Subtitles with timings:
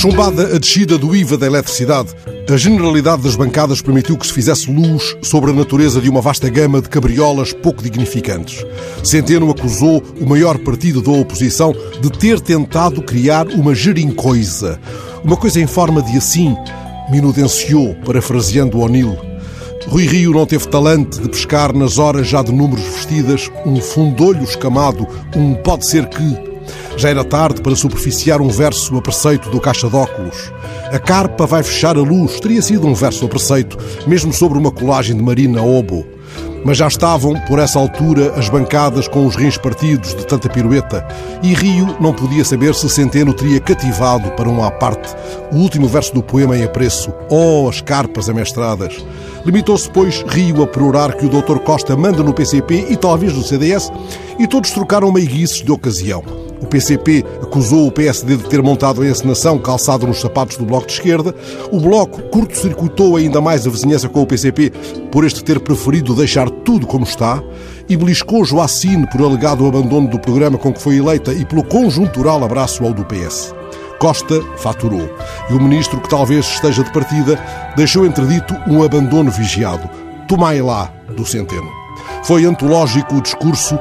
[0.00, 2.14] Chumbada a descida do IVA da eletricidade,
[2.50, 6.48] a generalidade das bancadas permitiu que se fizesse luz sobre a natureza de uma vasta
[6.48, 8.64] gama de cabriolas pouco dignificantes.
[9.04, 14.80] Centeno acusou o maior partido da oposição de ter tentado criar uma gerincoisa,
[15.22, 16.56] uma coisa em forma de assim,
[17.10, 19.18] minudenciou, parafraseando O'Neill.
[19.86, 24.44] Rui Rio não teve talante de pescar nas horas já de números vestidas um fundolho
[24.44, 25.06] escamado,
[25.36, 26.49] um pode ser que,
[27.00, 30.52] já era tarde para superficiar um verso a preceito do caixa de óculos.
[30.92, 34.70] A carpa vai fechar a luz teria sido um verso a preceito, mesmo sobre uma
[34.70, 36.04] colagem de Marina Obo.
[36.62, 41.06] Mas já estavam, por essa altura, as bancadas com os rins partidos de tanta pirueta,
[41.42, 45.08] e Rio não podia saber se Centeno teria cativado para um à parte
[45.50, 49.02] o último verso do poema em apreço, Oh, as carpas amestradas.
[49.46, 51.60] Limitou-se, pois, Rio a perorar que o Dr.
[51.60, 53.90] Costa manda no PCP e talvez no CDS,
[54.38, 56.49] e todos trocaram meiguices de ocasião.
[56.60, 60.86] O PCP acusou o PSD de ter montado a encenação calçado nos sapatos do Bloco
[60.86, 61.34] de Esquerda.
[61.72, 64.70] O Bloco curto-circuitou ainda mais a vizinhança com o PCP
[65.10, 67.42] por este ter preferido deixar tudo como está
[67.88, 72.44] e beliscou Joacine por alegado abandono do programa com que foi eleita e pelo conjuntural
[72.44, 73.54] abraço ao do PS.
[73.98, 75.10] Costa faturou.
[75.50, 77.38] E o ministro, que talvez esteja de partida,
[77.76, 79.88] deixou entredito um abandono vigiado.
[80.26, 81.68] Tomai lá, do Centeno.
[82.22, 83.78] Foi antológico o discurso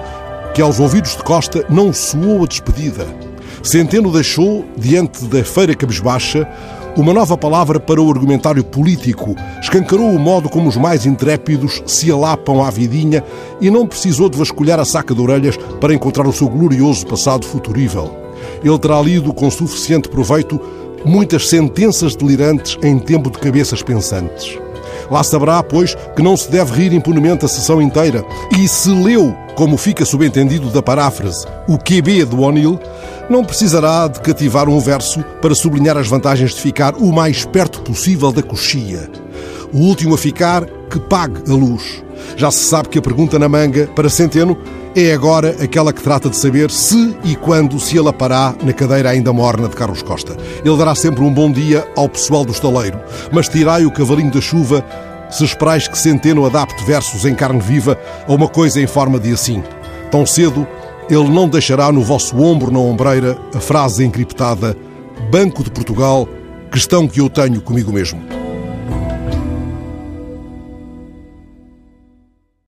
[0.53, 3.08] que aos ouvidos de Costa não soou a despedida.
[3.64, 6.47] Centeno deixou, diante da feira cabisbaixa,
[6.95, 12.11] uma nova palavra para o argumentário político, escancarou o modo como os mais intrépidos se
[12.11, 13.23] alapam à vidinha
[13.61, 17.45] e não precisou de vasculhar a saca de orelhas para encontrar o seu glorioso passado
[17.45, 18.16] futurível.
[18.63, 20.59] Ele terá lido com suficiente proveito
[21.06, 24.58] muitas sentenças delirantes em tempo de cabeças pensantes.
[25.09, 28.23] Lá saberá, pois, que não se deve rir impunemente a sessão inteira.
[28.57, 32.79] E se leu, como fica subentendido da paráfrase, o QB do O'Neill,
[33.29, 37.81] não precisará de cativar um verso para sublinhar as vantagens de ficar o mais perto
[37.81, 39.09] possível da coxia.
[39.72, 42.03] O último a ficar, que pague a luz.
[42.35, 44.57] Já se sabe que a pergunta na manga, para Centeno,
[45.07, 49.09] é agora aquela que trata de saber se e quando se ele apará na cadeira
[49.09, 50.35] ainda morna de Carlos Costa.
[50.63, 52.99] Ele dará sempre um bom dia ao pessoal do estaleiro,
[53.31, 54.83] mas tirai o cavalinho da chuva
[55.29, 59.31] se esperais que Centeno adapte versos em carne viva a uma coisa em forma de
[59.31, 59.63] assim.
[60.11, 60.67] Tão cedo,
[61.09, 64.75] ele não deixará no vosso ombro na ombreira a frase encriptada
[65.31, 66.27] Banco de Portugal,
[66.71, 68.38] questão que eu tenho comigo mesmo.